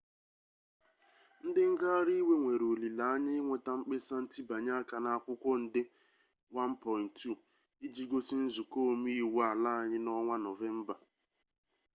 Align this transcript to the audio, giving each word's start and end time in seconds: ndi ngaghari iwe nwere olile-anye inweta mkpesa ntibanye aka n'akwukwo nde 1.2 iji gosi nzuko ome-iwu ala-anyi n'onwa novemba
ndi 1.47 1.61
ngaghari 1.71 2.13
iwe 2.21 2.35
nwere 2.41 2.65
olile-anye 2.73 3.31
inweta 3.39 3.71
mkpesa 3.79 4.15
ntibanye 4.23 4.71
aka 4.81 4.95
n'akwukwo 5.03 5.51
nde 5.63 5.81
1.2 6.53 7.85
iji 7.85 8.03
gosi 8.11 8.35
nzuko 8.45 8.77
ome-iwu 8.91 9.37
ala-anyi 9.51 9.97
n'onwa 10.01 10.35
novemba 10.45 10.95